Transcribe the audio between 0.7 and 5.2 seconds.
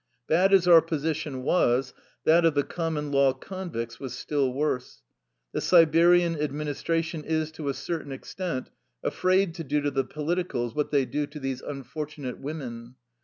position was, that of the common law convicts was still worse.